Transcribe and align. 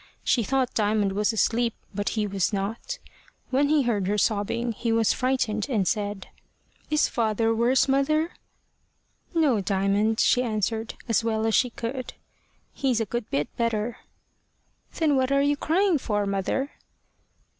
She 0.23 0.41
thought 0.41 0.73
Diamond 0.73 1.11
was 1.11 1.31
asleep, 1.31 1.75
but 1.93 2.09
he 2.17 2.25
was 2.25 2.51
not. 2.51 2.97
When 3.51 3.69
he 3.69 3.83
heard 3.83 4.07
her 4.07 4.17
sobbing, 4.17 4.71
he 4.71 4.91
was 4.91 5.13
frightened, 5.13 5.67
and 5.69 5.87
said 5.87 6.25
"Is 6.89 7.07
father 7.07 7.53
worse, 7.53 7.87
mother?" 7.87 8.31
"No, 9.35 9.61
Diamond," 9.61 10.19
she 10.19 10.41
answered, 10.41 10.95
as 11.07 11.23
well 11.23 11.45
as 11.45 11.53
she 11.53 11.69
could; 11.69 12.15
"he's 12.73 12.99
a 12.99 13.05
good 13.05 13.29
bit 13.29 13.55
better." 13.57 13.97
"Then 14.95 15.15
what 15.17 15.31
are 15.31 15.43
you 15.43 15.55
crying 15.55 15.99
for, 15.99 16.25
mother?" 16.25 16.71